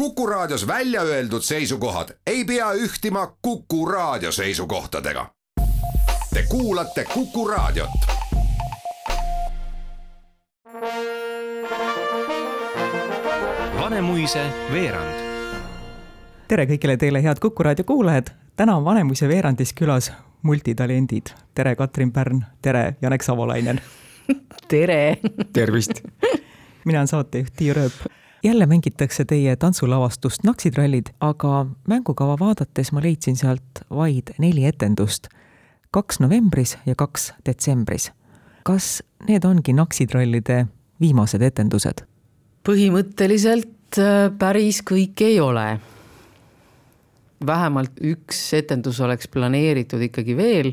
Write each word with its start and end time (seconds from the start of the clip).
Kuku 0.00 0.26
Raadios 0.26 0.66
välja 0.66 1.02
öeldud 1.02 1.42
seisukohad 1.42 2.08
ei 2.26 2.44
pea 2.44 2.72
ühtima 2.72 3.36
Kuku 3.42 3.86
Raadio 3.86 4.32
seisukohtadega. 4.32 5.26
Te 6.34 6.42
kuulate 6.48 7.04
Kuku 7.14 7.48
Raadiot. 7.48 7.90
Vanemuise 13.80 14.46
veerand. 14.72 15.20
tere 16.48 16.64
kõigile 16.64 16.96
teile, 16.96 17.22
head 17.22 17.36
Kuku 17.40 17.62
raadio 17.62 17.84
kuulajad. 17.84 18.32
täna 18.56 18.76
on 18.76 18.84
Vanemuise 18.84 19.28
veerandis 19.28 19.74
külas 19.74 20.12
multitalendid. 20.42 21.26
tere, 21.54 21.76
Katrin 21.76 22.12
Pärn, 22.12 22.44
tere, 22.62 22.96
Janek 23.02 23.22
Savolainen. 23.22 23.80
tere! 24.68 25.18
tervist! 25.52 25.92
mina 26.84 26.98
olen 26.98 27.08
saatejuht 27.08 27.52
Tiia 27.56 27.74
Rööp. 27.74 28.19
Jälle 28.44 28.66
mängitakse 28.66 29.24
teie 29.24 29.56
tantsulavastust 29.56 30.44
Naksitrallid, 30.44 31.12
aga 31.20 31.66
mängukava 31.88 32.38
vaadates 32.38 32.92
ma 32.92 33.02
leidsin 33.02 33.36
sealt 33.36 33.84
vaid 33.90 34.34
neli 34.38 34.64
etendust. 34.64 35.28
kaks 35.90 36.20
novembris 36.20 36.78
ja 36.86 36.94
kaks 36.94 37.32
detsembris. 37.46 38.12
kas 38.64 39.02
need 39.28 39.44
ongi 39.44 39.72
Naksitrallide 39.72 40.66
viimased 41.00 41.42
etendused? 41.42 42.04
põhimõtteliselt 42.68 43.98
äh, 43.98 44.30
päris 44.38 44.82
kõik 44.82 45.20
ei 45.20 45.40
ole. 45.40 45.80
vähemalt 47.46 48.00
üks 48.00 48.54
etendus 48.54 49.00
oleks 49.00 49.28
planeeritud 49.28 50.00
ikkagi 50.00 50.36
veel, 50.36 50.72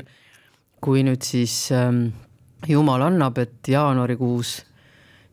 kui 0.80 1.02
nüüd 1.02 1.22
siis 1.22 1.72
ähm, 1.72 2.08
jumal 2.68 3.02
annab, 3.02 3.38
et 3.38 3.68
jaanuarikuus 3.68 4.64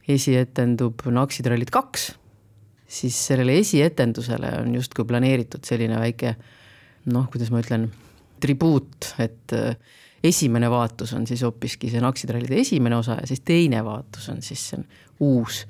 esietendub 0.07 1.01
Naksitrallid 1.11 1.69
kaks, 1.73 2.13
siis 2.87 3.17
sellele 3.27 3.57
esietendusele 3.59 4.51
on 4.61 4.75
justkui 4.75 5.05
planeeritud 5.05 5.65
selline 5.65 5.99
väike 5.99 6.35
noh, 7.11 7.27
kuidas 7.31 7.51
ma 7.53 7.61
ütlen, 7.61 7.87
tribuut, 8.41 9.13
et 9.21 9.53
äh, 9.55 9.77
esimene 10.23 10.69
vaatus 10.71 11.13
on 11.13 11.25
siis 11.27 11.43
hoopiski 11.45 11.89
see 11.91 12.01
Naksitrallide 12.03 12.59
esimene 12.61 12.97
osa 12.97 13.19
ja 13.21 13.27
siis 13.29 13.43
teine 13.45 13.83
vaatus 13.85 14.29
on 14.33 14.41
siis 14.45 14.69
see 14.71 14.81
uus 15.23 15.63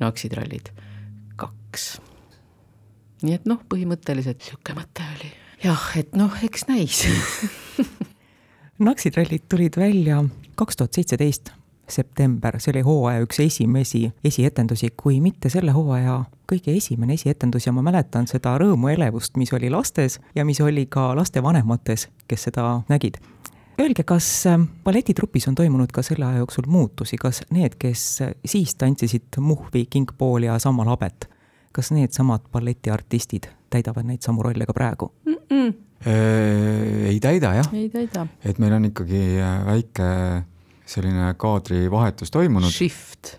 Naksitrallid 0.00 0.70
kaks. 1.36 1.98
nii 3.22 3.34
et 3.34 3.48
noh, 3.50 3.60
põhimõtteliselt 3.70 4.42
niisugune 4.42 4.80
mõte 4.80 5.06
oli. 5.16 5.30
jah, 5.64 5.86
et 6.00 6.16
noh, 6.16 6.34
eks 6.44 6.68
näis 6.70 7.04
Naksitrallid 8.88 9.48
tulid 9.50 9.76
välja 9.78 10.22
kaks 10.58 10.78
tuhat 10.78 11.00
seitseteist 11.00 11.52
september, 11.90 12.58
see 12.60 12.72
oli 12.74 12.82
hooaja 12.86 13.22
üks 13.24 13.40
esimesi 13.44 14.04
esietendusi, 14.24 14.92
kui 14.96 15.20
mitte 15.24 15.50
selle 15.52 15.74
hooaja 15.76 16.20
kõige 16.48 16.76
esimene 16.76 17.16
esietendus 17.18 17.66
ja 17.66 17.72
ma 17.76 17.84
mäletan 17.84 18.26
seda 18.30 18.56
rõõmu, 18.60 18.90
elevust, 18.92 19.36
mis 19.36 19.52
oli 19.52 19.70
lastes 19.70 20.18
ja 20.34 20.44
mis 20.48 20.60
oli 20.64 20.86
ka 20.90 21.10
lastevanemates, 21.16 22.08
kes 22.28 22.48
seda 22.48 22.80
nägid. 22.88 23.20
Öelge, 23.78 24.02
kas 24.02 24.26
ähm, 24.50 24.64
balletitrupis 24.84 25.46
on 25.48 25.54
toimunud 25.54 25.92
ka 25.94 26.02
selle 26.02 26.26
aja 26.26 26.42
jooksul 26.42 26.66
muutusi, 26.66 27.16
kas 27.16 27.44
need, 27.54 27.76
kes 27.78 28.06
siis 28.44 28.74
tantsisid 28.74 29.38
Muhvi, 29.38 29.86
Kingpool 29.86 30.48
ja 30.48 30.58
Samma 30.58 30.86
Labet, 30.88 31.28
kas 31.72 31.92
needsamad 31.94 32.48
balletiartistid 32.52 33.46
täidavad 33.70 34.08
neid 34.08 34.24
samu 34.24 34.42
rolle 34.42 34.66
ka 34.66 34.74
praegu 34.76 35.12
mm? 35.26 35.36
-mm. 35.50 35.74
ei 37.08 37.20
täida 37.20 37.54
jah. 37.54 37.68
ei 37.72 37.88
täida. 37.88 38.26
et 38.44 38.58
meil 38.58 38.72
on 38.72 38.84
ikkagi 38.84 39.22
äh, 39.40 39.66
väike 39.66 40.08
selline 40.88 41.34
kaadrivahetus 41.36 42.32
toimunud. 42.32 42.72
Shift. 42.72 43.36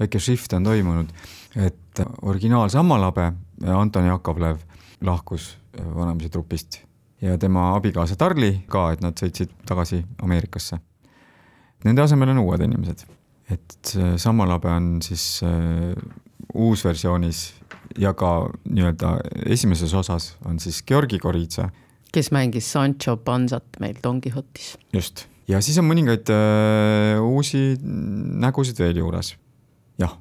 väike 0.00 0.20
shift 0.20 0.52
on 0.56 0.64
toimunud, 0.64 1.08
et 1.56 2.02
originaal 2.22 2.68
Sammalabe, 2.68 3.32
Anton 3.76 4.06
Jakovlev 4.06 4.62
lahkus 5.04 5.56
Vanemuise 5.94 6.28
trupist 6.28 6.80
ja 7.22 7.38
tema 7.38 7.74
abikaasa 7.76 8.16
Tarli 8.16 8.64
ka, 8.68 8.90
et 8.92 9.02
nad 9.04 9.16
sõitsid 9.16 9.52
tagasi 9.68 10.00
Ameerikasse. 10.22 10.78
Nende 11.84 12.02
asemel 12.02 12.32
on 12.32 12.42
uued 12.42 12.64
inimesed, 12.64 13.04
et 13.52 13.92
Sammalabe 14.20 14.68
on 14.72 14.90
siis 15.04 15.40
äh, 15.44 15.92
uusversioonis 16.54 17.54
ja 17.98 18.12
ka 18.14 18.50
nii-öelda 18.64 19.16
esimeses 19.46 19.94
osas 19.94 20.36
on 20.44 20.60
siis 20.60 20.82
Georgi 20.82 21.18
Goritsa. 21.18 21.70
kes 22.12 22.30
mängis 22.30 22.72
Sancho 22.72 23.16
Pansat 23.16 23.64
meil 23.80 23.96
Don 24.02 24.20
Quixotis. 24.20 24.78
just, 24.92 25.26
ja 25.50 25.60
siis 25.64 25.78
on 25.82 25.88
mõningaid 25.90 26.30
äh, 26.32 27.20
uusi 27.22 27.74
nägusid 27.82 28.80
veel 28.80 29.02
juures, 29.02 29.34
jah 30.00 30.16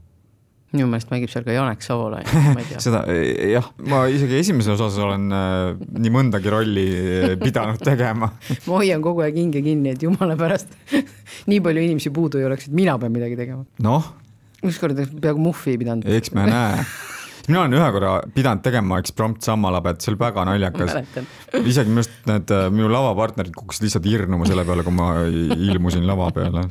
minu 0.69 0.85
meelest 0.89 1.09
mängib 1.09 1.31
seal 1.31 1.45
ka 1.45 1.53
Janek 1.53 1.81
Savolain, 1.81 2.27
ma 2.29 2.61
ei 2.61 2.67
tea 2.69 2.81
seda 2.85 3.01
jah, 3.49 3.69
ma 3.89 4.03
isegi 4.11 4.37
esimeses 4.37 4.75
osas 4.75 4.99
olen 5.01 5.25
äh, 5.33 5.79
nii 5.97 6.13
mõndagi 6.13 6.53
rolli 6.53 6.85
äh, 6.93 7.35
pidanud 7.41 7.81
tegema 7.81 8.29
ma 8.67 8.75
hoian 8.75 9.01
kogu 9.05 9.25
aeg 9.25 9.39
hinge 9.39 9.63
kinni, 9.65 9.95
et 9.95 10.05
jumala 10.05 10.37
pärast 10.39 10.73
nii 11.49 11.61
palju 11.65 11.85
inimesi 11.87 12.13
puudu 12.13 12.41
ei 12.41 12.49
oleks, 12.49 12.69
et 12.69 12.77
mina 12.77 12.97
pean 13.01 13.15
midagi 13.15 13.39
tegema. 13.39 13.65
noh. 13.85 14.11
ükskord 14.61 14.99
peaaegu 15.17 15.41
muhvi 15.41 15.73
ei 15.73 15.81
pidanud. 15.81 16.09
eks 16.19 16.35
me 16.37 16.45
näe 16.49 16.85
mina 17.47 17.63
olen 17.63 17.77
ühe 17.79 17.87
korra 17.95 18.11
pidanud 18.35 18.65
tegema 18.65 18.99
eksprompt 19.03 19.45
sammalabet, 19.47 20.01
see 20.01 20.13
oli 20.13 20.21
väga 20.21 20.45
naljakas. 20.49 20.95
isegi 21.61 21.89
minu 21.89 22.03
arust 22.03 22.29
need 22.29 22.53
äh, 22.55 22.67
minu 22.73 22.91
lavapartnerid 22.93 23.55
kukkusid 23.55 23.87
lihtsalt 23.87 24.09
hirnuma 24.09 24.49
selle 24.49 24.67
peale, 24.67 24.85
kui 24.87 24.95
ma 24.95 25.09
ilmusin 25.69 26.07
lava 26.09 26.31
peale 26.35 26.67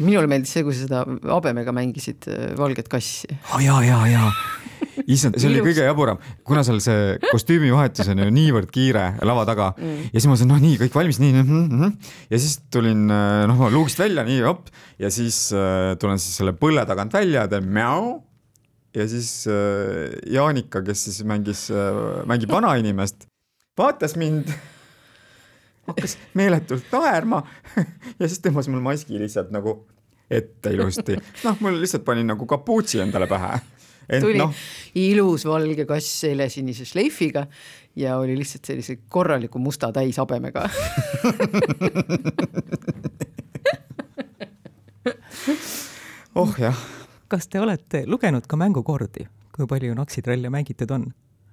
minule 0.00 0.28
meeldis 0.30 0.54
see, 0.54 0.64
kui 0.64 0.76
sa 0.76 0.86
seda 0.86 1.02
habemega 1.34 1.74
mängisid 1.76 2.28
äh, 2.30 2.50
valget 2.58 2.88
kassi 2.92 3.30
oh,. 3.52 3.60
ja, 3.62 3.80
ja, 3.84 4.00
ja 4.08 4.28
issand, 5.10 5.36
see 5.40 5.50
oli 5.50 5.62
kõige 5.64 5.84
jaburam, 5.84 6.20
kuna 6.46 6.62
seal 6.66 6.80
see 6.84 7.16
kostüümivahetus 7.30 8.10
on 8.12 8.22
ju 8.24 8.28
niivõrd 8.34 8.70
kiire 8.72 9.06
lava 9.26 9.44
taga 9.48 9.70
mm. 9.76 10.08
ja 10.10 10.16
siis 10.16 10.28
ma 10.28 10.34
mõtlesin, 10.34 10.52
noh 10.52 10.62
nii, 10.62 10.78
kõik 10.84 10.96
valmis, 10.96 11.20
nii 11.22 11.34
mm, 11.36 11.60
-hmm. 11.68 12.10
ja 12.32 12.40
siis 12.42 12.58
tulin 12.72 13.04
äh, 13.14 13.44
noh 13.50 13.62
luugist 13.74 14.00
välja, 14.00 14.24
nii 14.26 14.42
hopp 14.46 14.72
ja 15.00 15.12
siis 15.12 15.48
äh, 15.56 15.94
tulen 16.00 16.20
siis 16.22 16.40
selle 16.40 16.54
põlle 16.56 16.84
tagant 16.88 17.14
välja, 17.16 17.46
teen 17.50 17.68
mjau. 17.68 18.20
Ja 18.94 19.06
siis 19.08 19.46
äh, 19.48 19.54
Jaanika, 20.32 20.82
kes 20.82 21.04
siis 21.04 21.22
mängis 21.24 21.70
äh,, 21.70 21.76
mängib 22.26 22.50
vanainimest, 22.50 23.26
vaatas 23.78 24.16
mind 24.20 24.50
hakkas 25.90 26.18
meeletult 26.38 26.84
naerma 26.92 27.42
ja 28.20 28.28
siis 28.28 28.40
tõmbas 28.44 28.68
mul 28.70 28.82
maski 28.84 29.18
lihtsalt 29.20 29.50
nagu 29.54 29.70
ette 30.30 30.70
ilusti. 30.74 31.16
noh, 31.44 31.56
mul 31.60 31.80
lihtsalt 31.80 32.04
panin 32.06 32.26
nagu 32.30 32.46
kapuutsi 32.46 33.00
endale 33.02 33.26
pähe. 33.30 33.58
tuli 34.20 34.38
no. 34.38 34.52
ilus 34.98 35.44
valge 35.46 35.84
kass 35.86 36.22
helesinise 36.26 36.84
šleifiga 36.88 37.46
ja 37.98 38.18
oli 38.18 38.36
lihtsalt 38.38 38.64
sellise 38.72 38.96
korraliku 39.08 39.58
musta 39.58 39.92
täishabemega 39.94 40.70
oh 46.34 46.54
jah. 46.58 46.99
Kas 47.30 47.48
te 47.48 47.60
olete 47.62 48.04
lugenud 48.10 48.46
ka 48.50 48.58
mängukordi, 48.60 49.26
kui 49.54 49.68
palju 49.70 49.96
Naksitralle 49.98 50.50
mängitud 50.52 50.94
on? 50.96 51.10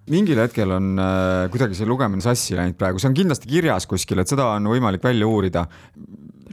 mingil 0.08 0.40
hetkel 0.40 0.72
on 0.72 0.94
äh, 1.04 1.50
kuidagi 1.52 1.76
see 1.76 1.88
lugemine 1.88 2.24
sassi 2.24 2.56
läinud 2.56 2.78
praegu, 2.80 3.02
see 3.02 3.10
on 3.10 3.18
kindlasti 3.18 3.50
kirjas 3.52 3.88
kuskil, 3.92 4.22
et 4.24 4.32
seda 4.32 4.46
on 4.54 4.70
võimalik 4.72 5.04
välja 5.04 5.28
uurida. 5.28 5.66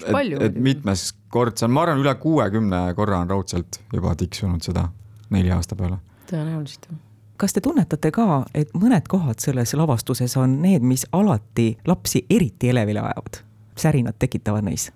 et, 0.03 0.43
et 0.49 0.59
mitmes 0.59 1.13
kord 1.31 1.59
see 1.59 1.69
on, 1.69 1.75
ma 1.77 1.85
arvan, 1.87 2.03
üle 2.03 2.15
kuuekümne 2.19 2.85
korra 2.99 3.23
on 3.23 3.31
raudselt 3.31 3.79
juba 3.95 4.17
tiksunud 4.19 4.67
seda 4.67 4.89
nelja 5.31 5.61
aasta 5.61 5.79
peale. 5.79 6.01
tõenäoliselt 6.31 6.91
jah 6.91 7.03
kas 7.37 7.53
te 7.53 7.61
tunnetate 7.61 8.11
ka, 8.15 8.45
et 8.55 8.71
mõned 8.79 9.09
kohad 9.11 9.43
selles 9.43 9.75
lavastuses 9.75 10.37
on 10.41 10.61
need, 10.63 10.85
mis 10.87 11.03
alati 11.13 11.75
lapsi 11.87 12.25
eriti 12.31 12.71
elevile 12.71 13.03
ajavad, 13.03 13.41
särinad 13.77 14.19
tekitavad 14.19 14.65
neis? 14.65 14.91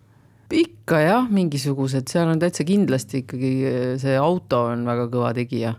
Ikka 0.54 1.02
jah, 1.02 1.26
mingisugused, 1.32 2.08
seal 2.08 2.30
on 2.32 2.40
täitsa 2.40 2.64
kindlasti 2.64 3.24
ikkagi 3.24 3.52
see 4.00 4.16
auto 4.16 4.64
on 4.70 4.86
väga 4.88 5.10
kõva 5.12 5.34
tegija 5.36 5.74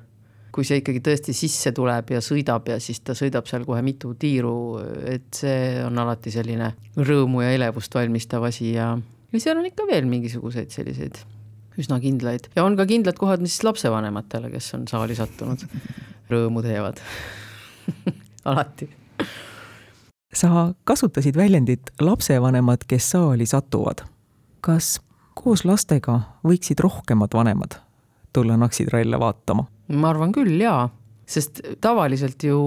kui 0.54 0.66
see 0.66 0.82
ikkagi 0.82 1.02
tõesti 1.06 1.34
sisse 1.38 1.72
tuleb 1.76 2.10
ja 2.14 2.22
sõidab 2.26 2.68
ja 2.72 2.80
siis 2.82 3.02
ta 3.06 3.16
sõidab 3.18 3.48
seal 3.50 3.66
kohe 3.68 3.82
mitu 3.86 4.16
tiiru, 4.20 4.54
et 5.08 5.30
see 5.36 5.80
on 5.86 5.98
alati 6.02 6.34
selline 6.34 6.72
rõõmu 6.98 7.44
ja 7.46 7.54
elevust 7.56 7.96
valmistav 7.96 8.46
asi 8.50 8.74
ja, 8.74 8.92
ja 9.32 9.42
seal 9.42 9.60
on 9.62 9.70
ikka 9.70 9.86
veel 9.90 10.10
mingisuguseid 10.10 10.74
selliseid 10.74 11.22
üsna 11.80 12.00
kindlaid 12.04 12.50
ja 12.56 12.66
on 12.66 12.78
ka 12.80 12.88
kindlad 12.90 13.20
kohad, 13.20 13.44
mis 13.44 13.60
lapsevanematele, 13.64 14.52
kes 14.54 14.74
on 14.78 14.88
saali 14.90 15.18
sattunud, 15.18 15.64
rõõmu 16.32 16.64
teevad 16.66 17.02
alati. 18.50 18.90
sa 20.34 20.72
kasutasid 20.84 21.38
väljendit 21.38 21.94
lapsevanemad, 22.02 22.84
kes 22.90 23.14
saali 23.16 23.46
satuvad. 23.50 24.04
Kas 24.62 25.00
koos 25.40 25.66
lastega 25.66 26.20
võiksid 26.46 26.82
rohkemad 26.84 27.34
vanemad 27.34 27.80
tulla 28.34 28.58
Naksitralle 28.58 29.20
vaatama? 29.20 29.66
ma 29.90 30.10
arvan 30.10 30.34
küll 30.36 30.60
jaa, 30.62 30.90
sest 31.30 31.62
tavaliselt 31.82 32.44
ju 32.44 32.60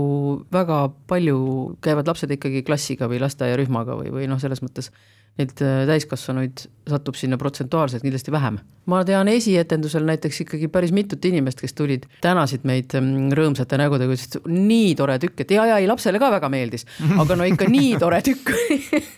väga 0.53 0.85
palju 1.11 1.39
käivad 1.85 2.09
lapsed 2.11 2.31
ikkagi 2.39 2.65
klassiga 2.67 3.09
või 3.11 3.21
lasteaiarühmaga 3.23 3.99
või, 4.01 4.13
või 4.15 4.31
noh, 4.31 4.41
selles 4.43 4.63
mõttes 4.65 4.91
neid 5.41 5.63
äh, 5.65 5.83
täiskasvanuid 5.89 6.67
satub 6.89 7.17
sinna 7.17 7.39
protsentuaalselt 7.39 8.03
kindlasti 8.03 8.33
vähem. 8.35 8.59
ma 8.87 9.05
tean 9.07 9.29
esietendusel 9.31 10.03
näiteks 10.05 10.41
ikkagi 10.43 10.67
päris 10.69 10.91
mitut 10.93 11.25
inimest, 11.25 11.61
kes 11.63 11.77
tulid, 11.79 12.09
tänasid 12.25 12.65
meid 12.67 12.91
mm, 12.99 13.31
rõõmsate 13.39 13.79
nägudega, 13.79 14.17
ütlesid 14.17 14.49
nii 14.51 14.97
tore 14.99 15.15
tükk, 15.23 15.45
et 15.45 15.55
ja, 15.55 15.67
ja 15.71 15.77
ei 15.79 15.87
lapsele 15.87 16.19
ka 16.19 16.33
väga 16.35 16.51
meeldis, 16.53 16.85
aga 17.23 17.37
no 17.39 17.47
ikka 17.47 17.69
nii 17.71 17.95
tore 18.03 18.19
tükk 18.27 18.51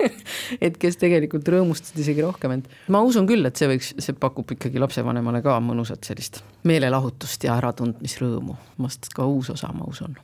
et 0.68 0.76
kes 0.80 1.00
tegelikult 1.00 1.48
rõõmustasid 1.56 2.04
isegi 2.04 2.26
rohkem, 2.26 2.58
et 2.58 2.92
ma 2.92 3.00
usun 3.06 3.26
küll, 3.30 3.48
et 3.48 3.56
see 3.56 3.70
võiks, 3.72 3.94
see 4.04 4.20
pakub 4.20 4.52
ikkagi 4.54 4.82
lapsevanemale 4.84 5.40
ka 5.42 5.56
mõnusat 5.64 6.04
sellist 6.04 6.44
meelelahutust 6.68 7.48
ja 7.48 7.56
äratundmisrõõmu, 7.56 8.60
vast 8.84 9.08
ka 9.16 9.26
uus 9.26 9.50
osa, 9.56 9.72
ma 9.72 9.88
usun 9.88 10.14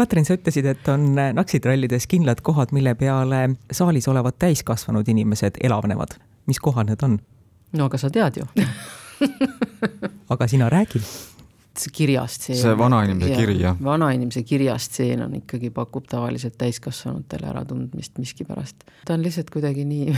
Katrin, 0.00 0.24
sa 0.24 0.32
ütlesid, 0.38 0.64
et 0.64 0.88
on 0.88 1.10
naksitrallides 1.36 2.06
kindlad 2.08 2.40
kohad, 2.46 2.70
mille 2.72 2.94
peale 2.96 3.50
saalis 3.68 4.08
olevad 4.08 4.38
täiskasvanud 4.40 5.08
inimesed 5.12 5.60
elavnevad. 5.60 6.16
mis 6.48 6.58
kohad 6.58 6.88
need 6.88 7.02
on? 7.04 7.18
no 7.76 7.90
aga 7.90 8.00
sa 8.00 8.10
tead 8.10 8.40
ju 8.40 8.46
aga 10.34 10.48
sina 10.50 10.70
räägi. 10.72 11.02
see 11.80 11.92
kirjastseen. 11.94 12.58
see 12.58 12.78
vanainimese 12.78 13.36
kiri, 13.36 13.58
jah. 13.60 13.76
vanainimese 13.84 14.42
kirjastseen 14.42 15.22
on 15.26 15.36
ikkagi, 15.42 15.70
pakub 15.70 16.08
tavaliselt 16.10 16.56
täiskasvanutele 16.58 17.52
äratundmist 17.52 18.18
miskipärast. 18.18 18.88
ta 19.04 19.14
on 19.14 19.22
lihtsalt 19.22 19.50
kuidagi 19.52 19.84
nii 19.84 20.16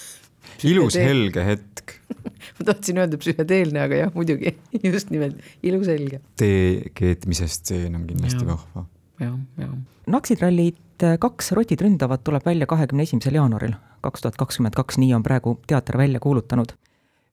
ilus 0.70 1.00
helge 1.00 1.44
hetk 1.44 1.96
ma 2.58 2.68
tahtsin 2.70 3.00
öelda 3.02 3.18
psühhedeelne, 3.18 3.86
aga 3.88 4.04
jah, 4.04 4.14
muidugi, 4.14 4.54
just 4.84 5.10
nimelt, 5.10 5.40
ilus 5.62 5.88
helge. 5.90 6.20
tee 6.36 6.90
keetmise 6.94 7.48
stseen 7.50 7.96
on 7.96 8.06
kindlasti 8.10 8.46
vahva 8.46 8.86
jah, 9.20 9.34
jah. 9.58 9.74
Naksitrallit 10.06 11.02
äh, 11.02 11.18
Kaks 11.18 11.52
rotid 11.52 11.80
ründavad 11.80 12.24
tuleb 12.24 12.46
välja 12.46 12.66
kahekümne 12.66 13.06
esimesel 13.06 13.38
jaanuaril 13.40 13.76
kaks 14.04 14.24
tuhat 14.24 14.36
kakskümmend 14.36 14.76
kaks, 14.76 14.98
nii 15.00 15.14
on 15.16 15.22
praegu 15.24 15.58
teater 15.66 15.98
välja 15.98 16.20
kuulutanud. 16.20 16.74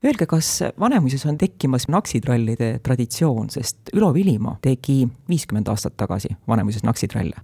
Öelge, 0.06 0.26
kas 0.26 0.48
Vanemuises 0.80 1.26
on 1.30 1.38
tekkimas 1.38 1.86
naksitrallide 1.92 2.72
traditsioon, 2.84 3.52
sest 3.54 3.92
Ülo 3.94 4.14
Vilimaa 4.16 4.56
tegi 4.64 5.04
viiskümmend 5.30 5.70
aastat 5.70 5.98
tagasi 6.00 6.32
Vanemuises 6.48 6.86
naksitralle. 6.88 7.36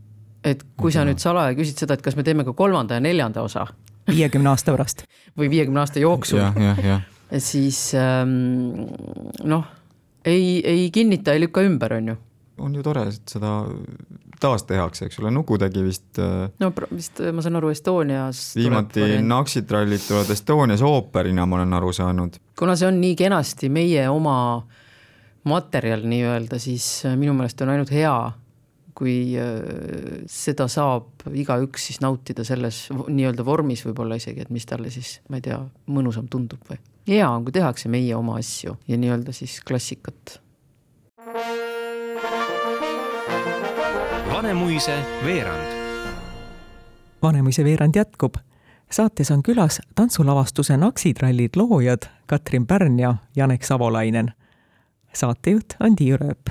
et 0.47 0.61
kui 0.79 0.93
sa 0.93 1.03
nüüd 1.03 1.19
salaja 1.19 1.51
küsid 1.57 1.81
seda, 1.81 1.97
et 1.97 2.01
kas 2.05 2.15
me 2.15 2.23
teeme 2.23 2.45
ka 2.47 2.53
kolmanda 2.55 2.95
ja 2.95 3.01
neljanda 3.03 3.41
osa 3.43 3.65
viiekümne 4.07 4.49
aasta 4.53 4.71
pärast 4.71 5.01
või 5.37 5.49
viiekümne 5.51 5.81
aasta 5.81 5.99
jooksul 5.99 6.39
ja, 6.39 6.53
ja, 6.61 6.75
ja. 6.85 6.99
siis 7.43 7.91
ähm, 7.97 8.85
noh, 9.43 9.65
ei, 10.23 10.61
ei 10.63 10.87
kinnita, 10.93 11.33
ei 11.33 11.43
lükka 11.43 11.65
ümber, 11.67 11.97
on 11.99 12.13
ju 12.13 12.15
on 12.63 12.75
ju 12.75 12.85
tore, 12.85 13.03
et 13.11 13.35
seda 13.35 13.51
taas 14.39 14.65
tehakse, 14.67 15.07
eks 15.07 15.19
ole, 15.21 15.31
Nuku 15.33 15.57
tegi 15.61 15.83
vist. 15.85 16.09
Äh, 16.21 16.47
no 16.61 16.71
vist 16.91 17.21
ma 17.33 17.43
saan 17.45 17.59
aru, 17.59 17.71
Estonias. 17.73 18.41
viimati 18.57 19.21
Naksitrallid 19.25 20.03
tulevad 20.07 20.33
Estonias 20.33 20.83
ooperina, 20.85 21.45
ma 21.45 21.61
olen 21.61 21.77
aru 21.79 21.93
saanud. 21.93 22.41
kuna 22.59 22.75
see 22.75 22.87
on 22.87 22.99
nii 23.01 23.15
kenasti 23.15 23.69
meie 23.69 24.07
oma 24.09 24.37
materjal 25.47 26.03
nii-öelda, 26.07 26.59
siis 26.59 27.05
äh, 27.05 27.15
minu 27.19 27.35
meelest 27.37 27.61
on 27.63 27.71
ainult 27.73 27.91
hea, 27.93 28.15
kui 28.97 29.17
äh, 29.39 30.23
seda 30.31 30.67
saab 30.71 31.27
igaüks 31.33 31.89
siis 31.89 32.01
nautida 32.03 32.45
selles 32.47 32.87
nii-öelda 32.93 33.45
vormis 33.45 33.85
võib-olla 33.85 34.17
isegi, 34.19 34.45
et 34.45 34.53
mis 34.53 34.65
talle 34.69 34.91
siis, 34.93 35.19
ma 35.29 35.39
ei 35.39 35.47
tea, 35.49 35.59
mõnusam 35.93 36.27
tundub 36.31 36.65
või. 36.69 36.81
hea 37.07 37.29
on, 37.29 37.45
kui 37.45 37.55
tehakse 37.55 37.89
meie 37.91 38.15
oma 38.17 38.39
asju 38.41 38.77
ja 38.87 38.99
nii-öelda 38.99 39.35
siis 39.35 39.59
klassikat 39.65 40.39
Vanemuise 44.37 45.05
veerand. 45.25 45.71
Vanemuise 47.21 47.63
veerand 47.63 47.95
jätkub. 47.95 48.35
saates 48.91 49.31
on 49.31 49.43
külas 49.43 49.81
tantsulavastuse 49.95 50.77
Naksitrallid 50.77 51.49
loojad 51.55 52.01
Katrin 52.27 52.67
Pärn 52.67 52.99
ja 52.99 53.15
Janek 53.35 53.63
Savolainen. 53.63 54.33
saatejuht 55.13 55.73
on 55.79 55.95
Tiiu 55.95 56.17
Rööp. 56.17 56.49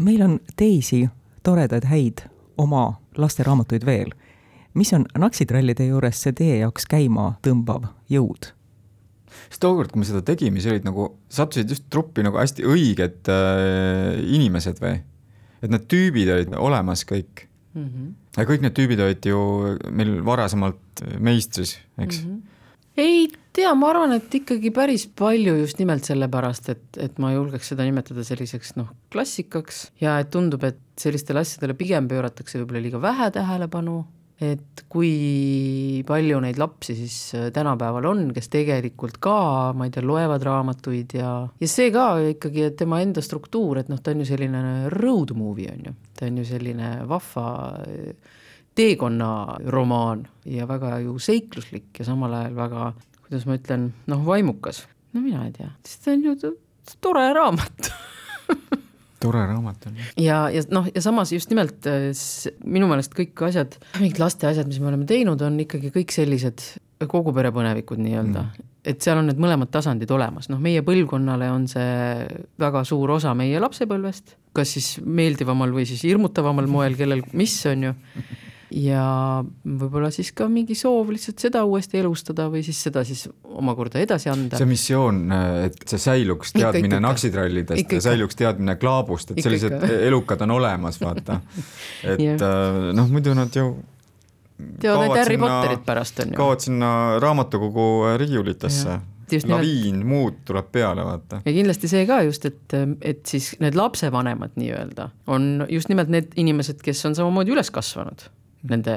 meil 0.00 0.22
on 0.22 0.40
teisi 0.56 1.08
toredaid 1.42 1.84
häid 1.84 2.28
oma 2.58 3.00
lasteraamatuid 3.16 3.86
veel. 3.86 4.10
mis 4.74 4.92
on 4.92 5.06
Naksitrallide 5.18 5.86
juures 5.86 6.22
see 6.22 6.32
teie 6.32 6.58
jaoks 6.58 6.86
käima 6.86 7.32
tõmbav 7.42 7.88
jõud? 8.10 8.52
sest 9.48 9.60
tookord, 9.60 9.90
kui 9.90 9.98
me 9.98 10.04
seda 10.04 10.22
tegime, 10.22 10.60
siis 10.60 10.72
olid 10.72 10.84
nagu, 10.84 11.16
sattusid 11.28 11.70
just 11.70 11.84
truppi 11.90 12.22
nagu 12.22 12.36
hästi 12.36 12.62
õiged 12.62 13.28
äh, 13.32 14.20
inimesed 14.20 14.84
või 14.84 15.00
et 15.66 15.74
need 15.74 15.86
tüübid 15.90 16.32
olid 16.32 16.56
olemas 16.58 17.04
kõik 17.08 17.46
mm. 17.74 17.86
-hmm. 17.86 18.10
ja 18.38 18.48
kõik 18.48 18.64
need 18.64 18.76
tüübid 18.78 19.02
olid 19.04 19.30
ju 19.32 19.40
meil 19.90 20.18
varasemalt 20.26 21.06
meistris, 21.18 21.78
eks 21.98 22.22
mm. 22.22 22.30
-hmm 22.30 22.54
ei 22.96 23.28
tea, 23.52 23.72
ma 23.76 23.90
arvan, 23.92 24.14
et 24.16 24.34
ikkagi 24.38 24.70
päris 24.74 25.06
palju 25.18 25.56
just 25.60 25.80
nimelt 25.80 26.06
sellepärast, 26.08 26.70
et, 26.72 26.84
et 27.02 27.18
ma 27.22 27.32
julgeks 27.34 27.72
seda 27.72 27.84
nimetada 27.86 28.24
selliseks 28.26 28.74
noh, 28.78 28.88
klassikaks 29.12 29.90
ja 30.00 30.16
et 30.22 30.30
tundub, 30.32 30.64
et 30.64 30.80
sellistele 31.00 31.42
asjadele 31.44 31.76
pigem 31.76 32.08
pööratakse 32.08 32.60
võib-olla 32.60 32.84
liiga 32.86 33.00
vähe 33.02 33.28
tähelepanu 33.34 33.98
et 34.36 34.82
kui 34.92 36.02
palju 36.06 36.40
neid 36.44 36.58
lapsi 36.60 36.96
siis 36.98 37.16
äh, 37.38 37.46
tänapäeval 37.54 38.04
on, 38.10 38.22
kes 38.36 38.50
tegelikult 38.52 39.16
ka, 39.22 39.36
ma 39.76 39.86
ei 39.86 39.94
tea, 39.94 40.04
loevad 40.04 40.44
raamatuid 40.44 41.16
ja, 41.16 41.30
ja 41.60 41.68
see 41.70 41.88
ka 41.94 42.08
ikkagi, 42.34 42.66
et 42.68 42.76
tema 42.76 43.00
enda 43.04 43.24
struktuur, 43.24 43.80
et 43.80 43.88
noh, 43.92 44.00
ta 44.02 44.12
on 44.12 44.20
ju 44.20 44.28
selline 44.28 44.90
road 44.92 45.32
movie 45.36 45.72
on 45.72 45.88
ju, 45.88 45.94
ta 46.18 46.28
on 46.28 46.42
ju 46.42 46.46
selline 46.48 46.90
vahva 47.08 47.46
äh, 47.80 48.34
teekonnaromaan 48.76 50.26
ja 50.52 50.68
väga 50.68 50.98
ju 51.06 51.16
seikluslik 51.22 51.96
ja 51.98 52.04
samal 52.04 52.36
ajal 52.36 52.58
väga, 52.60 52.90
kuidas 53.24 53.48
ma 53.48 53.56
ütlen, 53.56 53.90
noh, 54.12 54.24
vaimukas. 54.26 54.84
no 55.16 55.24
mina 55.24 55.46
ei 55.48 55.56
tea, 55.56 55.72
sest 55.86 56.04
ta 56.04 56.12
on 56.12 56.28
ju 56.28 56.56
tore 57.00 57.30
raamat 57.32 57.88
tore 59.22 59.42
raamat 59.48 59.88
on. 59.88 59.98
ja, 60.20 60.40
ja 60.52 60.62
noh, 60.74 60.88
ja 60.94 61.02
samas 61.04 61.32
just 61.32 61.52
nimelt 61.52 61.86
äh, 61.90 62.08
minu 62.64 62.88
meelest 62.90 63.14
kõik 63.16 63.46
asjad, 63.48 63.76
mingid 64.00 64.20
laste 64.22 64.48
asjad, 64.50 64.68
mis 64.70 64.80
me 64.82 64.90
oleme 64.92 65.08
teinud, 65.08 65.42
on 65.42 65.60
ikkagi 65.64 65.92
kõik 65.94 66.14
sellised 66.14 66.64
kogu 67.10 67.34
pere 67.36 67.52
põnevikud 67.52 68.00
nii-öelda 68.00 68.42
mm. 68.42 68.72
et 68.92 69.04
seal 69.04 69.20
on 69.20 69.28
need 69.30 69.40
mõlemad 69.42 69.72
tasandid 69.72 70.10
olemas, 70.14 70.50
noh, 70.52 70.60
meie 70.62 70.84
põlvkonnale 70.86 71.50
on 71.52 71.68
see 71.70 72.26
väga 72.62 72.84
suur 72.88 73.16
osa 73.18 73.34
meie 73.36 73.60
lapsepõlvest, 73.62 74.36
kas 74.56 74.76
siis 74.76 74.96
meeldivamal 75.04 75.74
või 75.76 75.84
siis 75.88 76.04
hirmutavamal 76.08 76.68
moel, 76.70 76.96
kellel 76.98 77.24
mis, 77.36 77.58
on 77.68 77.90
ju 77.90 77.96
ja 78.70 79.02
võib-olla 79.62 80.10
siis 80.14 80.32
ka 80.36 80.48
mingi 80.50 80.74
soov 80.78 81.10
lihtsalt 81.14 81.42
seda 81.42 81.62
uuesti 81.68 82.00
elustada 82.00 82.48
või 82.50 82.64
siis 82.66 82.80
seda 82.88 83.04
siis 83.06 83.26
omakorda 83.44 84.00
edasi 84.02 84.30
anda. 84.32 84.58
see 84.58 84.68
missioon, 84.68 85.24
et 85.66 85.78
see 85.86 86.02
säiluks 86.02 86.54
teadmine 86.56 87.00
naksitrallidest 87.04 87.92
ja 87.98 88.04
säiluks 88.08 88.38
teadmine 88.38 88.76
klaabust, 88.80 89.30
et 89.30 89.38
ikka, 89.38 89.48
sellised 89.48 89.76
ikka. 89.78 89.92
elukad 90.10 90.46
on 90.46 90.56
olemas, 90.58 91.00
vaata. 91.02 91.40
et. 92.02 92.22
Äh, 92.36 92.80
noh, 92.96 93.10
muidu 93.12 93.34
nad 93.38 93.54
ju 93.54 93.70
teevad 94.80 95.06
need 95.06 95.18
Harry 95.20 95.38
Potterit 95.38 95.84
pärast 95.86 96.20
on 96.24 96.32
ju. 96.32 96.38
kaovad 96.38 96.64
sinna 96.64 96.90
raamatukogu 97.22 98.16
riiulitesse 98.16 98.98
laviin 99.48 99.98
nimelt... 99.98 100.08
muud 100.08 100.34
tuleb 100.46 100.70
peale, 100.72 101.04
vaata. 101.04 101.40
ja 101.44 101.52
kindlasti 101.52 101.90
see 101.90 102.06
ka 102.06 102.20
just, 102.26 102.46
et, 102.46 102.76
et 103.02 103.22
siis 103.26 103.52
need 103.62 103.78
lapsevanemad 103.78 104.58
nii-öelda 104.58 105.10
on 105.26 105.66
just 105.70 105.90
nimelt 105.92 106.10
need 106.12 106.34
inimesed, 106.36 106.82
kes 106.82 107.04
on 107.06 107.18
samamoodi 107.18 107.54
üles 107.54 107.70
kasvanud 107.74 108.28
nende 108.70 108.96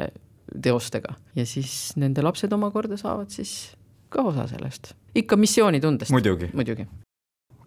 teostega 0.63 1.13
ja 1.35 1.45
siis 1.45 1.93
nende 1.99 2.23
lapsed 2.25 2.53
omakorda 2.53 2.97
saavad 2.97 3.29
siis 3.33 3.73
ka 4.09 4.23
osa 4.31 4.47
sellest, 4.49 4.93
ikka 5.15 5.37
missioonitundest. 5.37 6.11
muidugi, 6.11 6.49
muidugi.. 6.53 6.87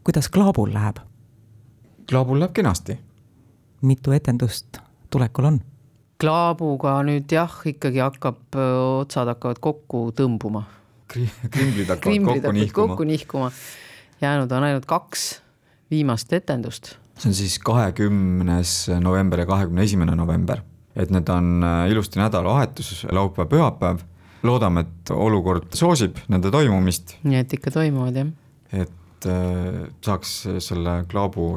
kuidas 0.04 0.28
Klaabul 0.28 0.72
läheb? 0.74 1.02
Klaabul 2.10 2.40
läheb 2.40 2.52
kenasti. 2.52 2.98
mitu 3.82 4.12
etendust 4.12 4.78
tulekul 5.10 5.44
on? 5.44 5.60
Klaabuga 6.22 7.00
nüüd 7.02 7.30
jah, 7.34 7.54
ikkagi 7.66 7.98
hakkab, 7.98 8.54
otsad 9.02 9.30
hakkavad 9.32 9.58
kokku 9.60 10.10
tõmbuma 10.14 10.64
Kri. 11.10 11.28
krimblid 11.50 11.90
hakkavad 11.90 12.26
kokku 12.26 12.52
nihkuma. 12.52 12.88
kokku 12.88 13.04
nihkuma. 13.04 13.52
jäänud 14.20 14.52
on 14.52 14.64
ainult 14.64 14.86
kaks 14.86 15.42
viimast 15.90 16.32
etendust. 16.32 16.96
see 17.18 17.30
on 17.30 17.34
siis 17.34 17.58
kahekümnes 17.58 18.90
november 19.00 19.38
ja 19.38 19.46
kahekümne 19.46 19.82
esimene 19.82 20.16
november 20.16 20.62
et 20.96 21.12
need 21.12 21.28
on 21.32 21.62
äh, 21.64 21.84
ilusti 21.90 22.20
nädalavahetus, 22.20 23.06
laupäev, 23.12 23.48
pühapäev. 23.52 24.02
loodame, 24.42 24.82
et 24.82 25.10
olukord 25.14 25.70
soosib 25.78 26.18
nende 26.28 26.50
toimumist. 26.50 27.16
nii 27.22 27.38
et 27.44 27.52
ikka 27.58 27.70
toimuvad, 27.70 28.18
jah. 28.18 28.32
et 28.72 29.28
äh, 29.30 29.86
saaks 30.04 30.34
selle 30.58 31.02
klaabu 31.10 31.48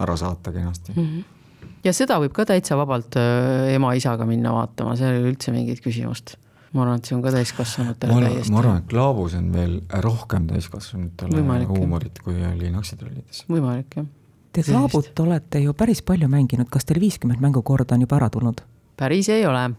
ära 0.00 0.16
saata 0.16 0.52
kenasti 0.52 0.96
mm. 0.96 1.04
-hmm 1.06 1.36
ja 1.84 1.92
seda 1.96 2.18
võib 2.20 2.32
ka 2.36 2.44
täitsa 2.48 2.76
vabalt 2.76 3.16
äh, 3.16 3.74
ema-isaga 3.74 4.26
minna 4.28 4.52
vaatama, 4.52 4.96
seal 4.96 5.16
ei 5.16 5.22
ole 5.22 5.32
üldse 5.32 5.52
mingit 5.52 5.80
küsimust. 5.80 6.36
ma 6.72 6.82
arvan, 6.82 7.00
et 7.00 7.04
see 7.08 7.16
on 7.16 7.22
ka 7.22 7.32
täiskasvanutele 7.34 8.20
täiesti. 8.20 8.52
ma 8.52 8.58
arvan, 8.58 8.76
et 8.82 8.88
Klaabus 8.88 9.34
on 9.34 9.52
veel 9.52 9.80
rohkem 9.90 10.46
täiskasvanutele 10.46 11.64
huumorit, 11.66 12.18
kui 12.24 12.36
oli 12.52 12.70
Naksitrollides. 12.70 13.44
võimalik, 13.48 13.96
jah 13.96 14.06
Te 14.52 14.62
Klaabut 14.66 15.20
olete 15.22 15.60
ju 15.62 15.72
päris 15.78 16.02
palju 16.02 16.26
mänginud, 16.28 16.66
kas 16.70 16.84
teil 16.84 16.98
viiskümmend 17.00 17.38
mängukorda 17.40 17.94
on 17.94 18.02
juba 18.02 18.16
ära 18.16 18.30
tulnud? 18.30 18.60
päris 18.96 19.28
ei 19.28 19.46
ole. 19.46 19.70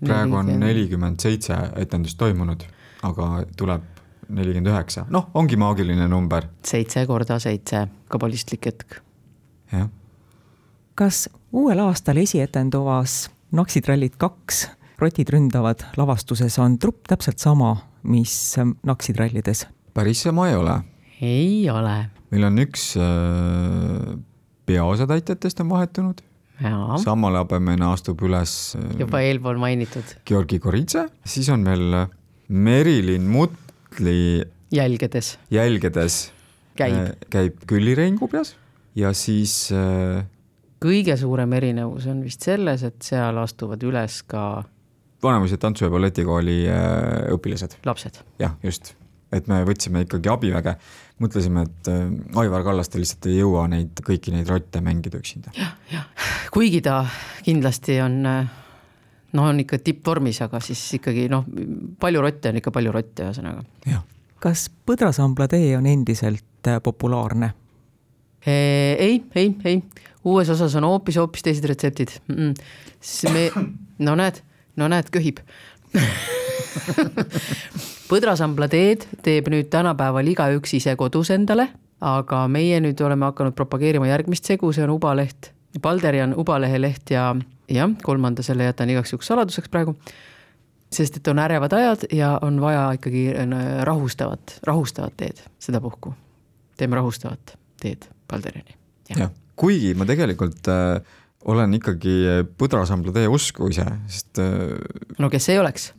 praegu 0.00 0.36
on 0.36 0.48
nelikümmend 0.60 1.20
seitse 1.20 1.56
etendust 1.76 2.18
toimunud. 2.18 2.64
aga 3.02 3.44
tuleb 3.56 3.82
nelikümmend 4.28 4.72
üheksa, 4.72 5.06
noh, 5.10 5.28
ongi 5.34 5.56
maagiline 5.56 6.08
number, 6.08 6.48
seitse 6.64 7.06
korda 7.06 7.38
seitse, 7.38 7.86
kabalistlik 8.08 8.66
hetk. 8.66 9.00
jah. 9.72 9.88
kas 10.94 11.28
uuel 11.52 11.84
aastal 11.84 12.16
esietenduvas 12.16 13.28
Naksitrallid 13.52 14.16
kaks 14.20 14.66
rotid 15.00 15.30
ründavad 15.32 15.84
lavastuses 15.96 16.58
on 16.58 16.78
trupp 16.78 17.06
täpselt 17.08 17.38
sama, 17.38 17.76
mis 18.02 18.56
Naksitrallides? 18.82 19.66
päris 19.94 20.22
sama 20.22 20.48
ei 20.48 20.56
ole. 20.56 20.80
Ei 21.22 21.68
ole. 21.70 22.10
meil 22.30 22.48
on 22.48 22.62
üks 22.62 22.90
äh, 23.00 24.16
peaosatäitjatest 24.68 25.60
on 25.64 25.72
vahetunud, 25.72 26.22
jaa, 26.62 26.98
samale 27.02 27.42
habemene 27.42 27.88
astub 27.88 28.22
üles 28.28 28.54
äh, 28.78 28.94
juba 29.04 29.22
eelpool 29.24 29.60
mainitud. 29.60 30.16
Georgi 30.28 30.60
Goritse, 30.62 31.08
siis 31.26 31.48
on 31.54 31.66
meil 31.66 32.02
äh, 32.04 32.08
Merilin 32.48 33.28
Mutli 33.28 34.44
jälgedes. 34.72 35.38
Jälgedes. 35.50 36.32
Käib. 36.78 36.94
Äh, 36.94 37.12
käib 37.30 37.62
Külli 37.66 37.94
Reingubjas 37.98 38.54
ja 38.96 39.12
siis 39.16 39.72
äh, 39.74 40.24
kõige 40.82 41.16
suurem 41.18 41.52
erinevus 41.58 42.06
on 42.10 42.22
vist 42.24 42.44
selles, 42.46 42.84
et 42.86 43.02
seal 43.02 43.38
astuvad 43.42 43.82
üles 43.86 44.22
ka 44.28 44.64
Vanemuise 45.22 45.56
tantsu- 45.58 45.82
ja 45.82 45.90
balletikooli 45.90 46.60
äh, 46.70 47.24
õpilased, 47.34 47.80
lapsed. 47.88 48.20
jah, 48.38 48.54
just. 48.62 48.92
Et 49.32 49.48
me 49.50 49.60
võtsime 49.68 50.04
ikkagi 50.06 50.30
abiväge, 50.32 50.76
mõtlesime, 51.22 51.66
et 51.68 51.90
äh, 51.92 52.06
Aivar 52.40 52.64
Kallaste 52.66 53.00
lihtsalt 53.00 53.28
ei 53.30 53.40
jõua 53.40 53.66
neid, 53.70 54.00
kõiki 54.04 54.32
neid 54.34 54.48
rotte 54.48 54.82
mängida 54.84 55.20
üksinda. 55.20 55.52
kuigi 56.54 56.80
ta 56.84 57.02
kindlasti 57.44 58.00
on 58.04 58.22
noh, 59.32 59.44
on 59.44 59.60
ikka 59.62 59.80
tippvormis, 59.84 60.40
aga 60.46 60.60
siis 60.64 60.80
ikkagi 60.98 61.26
noh, 61.32 61.46
palju 62.00 62.22
rotte 62.24 62.52
on 62.52 62.60
ikka 62.60 62.72
palju 62.74 62.94
rotte, 62.94 63.28
ühesõnaga. 63.28 63.64
jah, 63.88 64.04
kas 64.42 64.68
põdrasambla 64.88 65.48
tee 65.50 65.72
on 65.78 65.88
endiselt 65.90 66.70
äh, 66.70 66.80
populaarne? 66.84 67.52
ei, 68.48 69.18
ei, 69.34 69.48
ei, 69.66 69.80
uues 70.24 70.48
osas 70.54 70.76
on 70.78 70.86
hoopis-hoopis 70.86 71.42
teised 71.44 71.64
retseptid 71.68 72.14
mm. 72.28 72.36
-mm. 72.36 72.52
siis 73.00 73.32
me, 73.34 73.42
no 74.06 74.14
näed, 74.16 74.40
no 74.76 74.88
näed, 74.88 75.10
köhib 75.12 75.42
põdrasambla 78.08 78.68
teed 78.72 79.04
teeb 79.24 79.50
nüüd 79.52 79.68
tänapäeval 79.72 80.32
igaüks 80.32 80.74
ise 80.78 80.94
kodus 80.98 81.30
endale, 81.34 81.68
aga 82.04 82.44
meie 82.50 82.80
nüüd 82.82 83.00
oleme 83.04 83.28
hakanud 83.28 83.56
propageerima 83.58 84.08
järgmist 84.08 84.48
segu, 84.48 84.72
see 84.72 84.84
on 84.86 84.94
ubaleht. 84.96 85.52
Balderi 85.82 86.22
on 86.24 86.32
ubalehe 86.40 86.80
leht 86.80 87.12
ja 87.12 87.30
jah, 87.68 87.92
kolmanda 88.02 88.42
selle 88.46 88.68
jätan 88.68 88.90
igaks 88.90 89.12
juhuks 89.12 89.28
saladuseks 89.28 89.70
praegu. 89.72 89.96
sest 90.92 91.18
et 91.18 91.28
on 91.28 91.38
ärevad 91.38 91.72
ajad 91.76 92.06
ja 92.16 92.38
on 92.42 92.60
vaja 92.60 92.92
ikkagi 92.96 93.26
äh, 93.36 93.84
rahustavat, 93.84 94.58
rahustavat 94.64 95.16
teed 95.16 95.42
sedapuhku. 95.58 96.14
teeme 96.76 96.96
rahustavat 96.96 97.58
teed 97.80 98.08
Balderini. 98.28 98.74
jah, 99.16 99.30
kuigi 99.56 99.94
ma 99.94 100.06
tegelikult 100.08 100.68
äh, 100.68 101.02
olen 101.44 101.74
ikkagi 101.74 102.16
põdrasambla 102.58 103.12
tee 103.12 103.28
usku 103.28 103.68
ise, 103.68 103.84
sest 104.08 104.40
äh, 104.40 104.74
no 105.18 105.30
kes 105.30 105.48
ei 105.48 105.58
oleks 105.58 105.92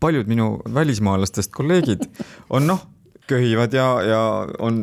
paljud 0.00 0.30
minu 0.30 0.54
välismaalastest 0.74 1.52
kolleegid 1.54 2.06
on 2.50 2.66
noh, 2.70 2.86
köhivad 3.30 3.74
ja, 3.74 3.88
ja 4.02 4.22
on, 4.58 4.80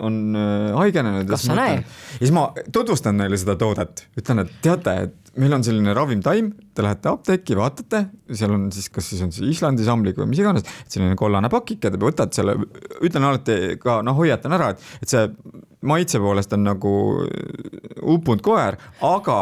on 0.00 0.20
äh, 0.36 0.76
haigenenud. 0.78 1.28
Kas 1.30 1.48
sa 1.48 1.56
näe? 1.58 1.80
ja 1.80 2.20
siis 2.20 2.34
ma 2.34 2.50
tutvustan 2.72 3.18
neile 3.18 3.38
seda 3.40 3.56
toodet, 3.60 4.04
ütlen, 4.20 4.44
et 4.44 4.52
teate, 4.62 4.96
et 5.08 5.32
meil 5.40 5.54
on 5.54 5.64
selline 5.64 5.94
ravimtaim, 5.94 6.52
te 6.74 6.84
lähete 6.84 7.10
apteeki, 7.10 7.56
vaatate, 7.58 8.04
seal 8.34 8.54
on 8.54 8.68
siis, 8.74 8.90
kas 8.92 9.10
siis 9.12 9.22
on 9.26 9.32
see 9.34 9.50
Islandi 9.50 9.86
samlik 9.86 10.18
või 10.18 10.30
mis 10.32 10.42
iganes, 10.42 10.66
selline 10.90 11.18
kollane 11.18 11.50
pakike, 11.52 11.90
te 11.90 12.00
võtate 12.00 12.40
selle, 12.40 12.56
ütlen 13.00 13.28
alati 13.28 13.76
ka 13.82 14.00
noh, 14.06 14.18
hoiatan 14.18 14.58
ära, 14.58 14.72
et, 14.74 14.88
et 15.02 15.14
see 15.14 15.26
maitse 15.86 16.20
poolest 16.20 16.52
on 16.56 16.66
nagu 16.66 16.94
uppunud 18.02 18.42
koer, 18.44 18.76
aga 19.06 19.38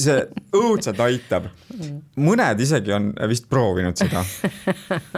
see 0.00 0.22
õudselt 0.56 1.00
aitab. 1.00 1.50
mõned 2.16 2.60
isegi 2.60 2.94
on 2.96 3.10
vist 3.28 3.48
proovinud 3.50 3.96
seda, 3.98 4.24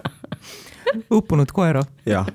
uppunud 1.18 1.52
koera? 1.54 1.84
jah. 2.06 2.26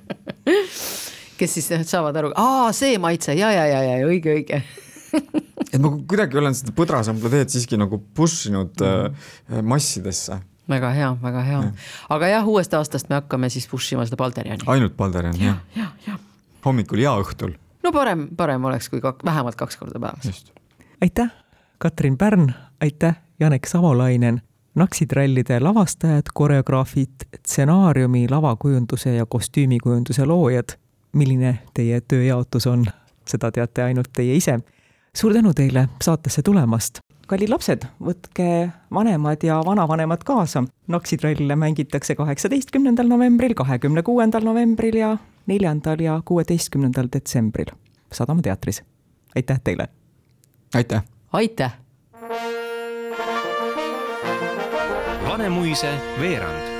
kes 1.38 1.58
siis 1.58 1.70
saavad 1.90 2.18
aru, 2.22 2.32
aa, 2.36 2.72
see 2.76 2.98
maitse 3.02 3.36
ja, 3.38 3.52
ja, 3.52 3.66
ja, 3.68 3.84
ja 3.84 4.08
õige, 4.08 4.38
õige. 4.38 4.64
et 5.74 5.80
ma 5.82 5.92
kuidagi 6.10 6.40
olen 6.40 6.56
seda 6.58 6.74
põdrasambla 6.78 7.32
teed 7.34 7.54
siiski 7.54 7.78
nagu 7.80 8.00
push 8.18 8.50
inud 8.52 8.84
äh, 8.86 9.30
massidesse. 9.66 10.40
väga 10.70 10.94
hea, 10.96 11.12
väga 11.22 11.44
hea. 11.48 11.62
aga 12.16 12.32
jah, 12.32 12.48
uuest 12.50 12.74
aastast 12.78 13.12
me 13.12 13.20
hakkame 13.22 13.52
siis 13.54 13.68
push 13.70 13.96
ima 13.96 14.06
seda 14.08 14.20
Balderiani. 14.20 14.66
ainult 14.74 14.98
Balderian, 14.98 15.38
jah 15.42 15.62
jah, 15.78 15.94
jah. 16.08 16.20
hommikul 16.66 17.04
ja 17.04 17.16
õhtul. 17.22 17.56
no 17.84 17.94
parem, 17.96 18.28
parem 18.38 18.70
oleks, 18.72 18.90
kui 18.94 19.04
kak, 19.04 19.26
vähemalt 19.26 19.60
kaks 19.60 19.80
korda 19.80 20.02
päevas. 20.02 20.30
just. 20.30 20.54
aitäh, 21.02 21.32
Katrin 21.84 22.18
Pärn, 22.18 22.54
aitäh, 22.82 23.16
Janek 23.40 23.68
Savolainen, 23.68 24.42
Naksitrallide 24.75 25.60
lavastajad, 25.60 26.22
koreograafid, 26.34 27.10
stsenaariumi, 27.38 28.28
lavakujunduse 28.30 29.16
ja 29.16 29.25
kostüümikujunduse 29.25 30.25
loojad. 30.25 30.66
milline 31.13 31.60
teie 31.74 32.02
tööjaotus 32.02 32.68
on, 32.68 32.86
seda 33.28 33.52
teate 33.52 33.84
ainult 33.84 34.08
teie 34.16 34.36
ise. 34.36 34.60
suur 35.16 35.34
tänu 35.34 35.54
teile 35.54 35.90
saatesse 36.02 36.42
tulemast. 36.42 37.00
kallid 37.28 37.50
lapsed, 37.50 37.84
võtke 38.00 38.70
vanemad 38.94 39.44
ja 39.44 39.62
vanavanemad 39.66 40.24
kaasa. 40.24 40.63
Naksitralle 40.88 41.56
mängitakse 41.56 42.16
kaheksateistkümnendal 42.16 43.08
novembril, 43.08 43.54
kahekümne 43.54 44.04
kuuendal 44.04 44.44
novembril 44.44 44.96
ja 44.96 45.18
neljandal 45.46 46.00
ja 46.00 46.22
kuueteistkümnendal 46.25 47.08
detsembril 47.13 47.75
Sadama 48.13 48.42
teatris. 48.42 48.84
aitäh 49.36 49.60
teile! 49.63 49.88
aitäh! 50.75 51.12
Aitäh! 51.34 51.72
Vanemuise 55.28 55.94
veerand 56.20 56.73